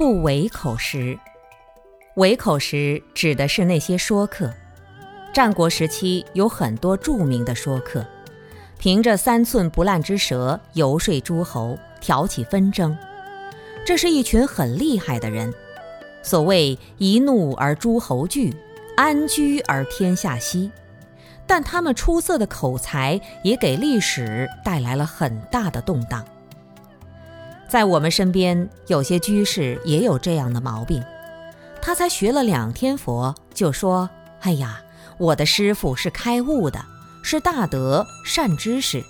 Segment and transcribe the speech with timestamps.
[0.00, 1.18] 不为口实。
[2.14, 4.50] 为口实指的是那些说客。
[5.30, 8.02] 战国时期有很多著名的说客，
[8.78, 12.96] 凭着三寸不烂之舌游说诸侯，挑起纷争。
[13.84, 15.52] 这是一群很厉害的人。
[16.22, 18.56] 所谓一怒而诸侯惧，
[18.96, 20.70] 安居而天下息。
[21.46, 26.24] 但他们出色的口才也给历史带来了很大的动荡。
[27.70, 31.00] 在我们身边，有些居士也有这样的毛病。
[31.80, 34.10] 他才学了两天佛，就说
[34.42, 34.82] ：“哎呀，
[35.18, 36.84] 我的师傅是开悟的，
[37.22, 39.04] 是大德善知识。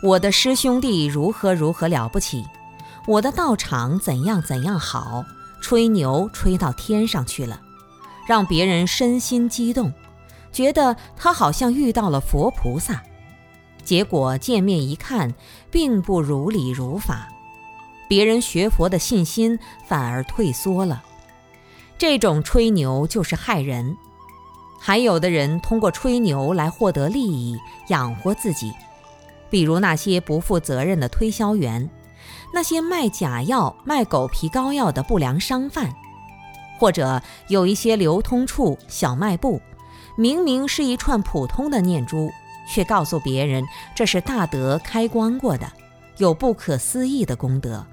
[0.00, 2.44] 我的师兄弟如何如何了不起，
[3.08, 5.24] 我的道场怎样怎样好，
[5.60, 7.60] 吹牛吹到天上去了，
[8.28, 9.92] 让别人身心激动。”
[10.52, 13.02] 觉得他好像遇到了佛菩萨，
[13.82, 15.34] 结果见面一看，
[15.68, 17.28] 并不如理如法，
[18.08, 21.04] 别人学佛的信心反而退缩了。
[21.96, 23.96] 这种吹牛就是害人。
[24.80, 28.72] 还有的人通过吹牛来获得利益，养活自己，
[29.50, 31.90] 比如那些不负责任的推销员，
[32.54, 35.92] 那些卖假药、卖狗皮膏药的不良商贩，
[36.78, 39.60] 或者有一些流通处、小卖部。
[40.16, 42.30] 明明是一串普通的念珠，
[42.68, 45.72] 却告诉别人这是大德开光过的，
[46.18, 47.84] 有不可思议的功德。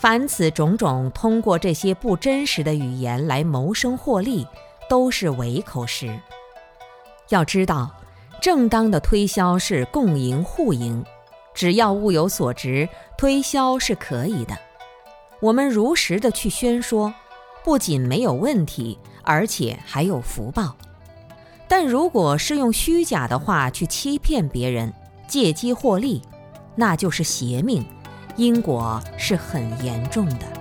[0.00, 4.46] 凡此种种，通过这些不真实的语言来谋生获利，
[4.88, 6.18] 都是伪口实。
[7.28, 7.90] 要知道，
[8.40, 11.04] 正当的推销是共赢互赢，
[11.52, 12.88] 只要物有所值，
[13.18, 14.56] 推销是可以的。
[15.38, 17.12] 我们如实的去宣说，
[17.62, 20.74] 不仅没有问题，而且还有福报。
[21.68, 24.90] 但如果是用虚假的话去欺骗别人，
[25.28, 26.22] 借机获利，
[26.74, 27.84] 那就是邪命，
[28.40, 30.59] 因果是很严重的。